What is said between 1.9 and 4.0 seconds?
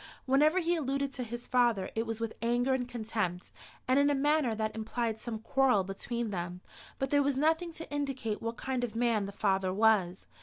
it was with anger and contempt, and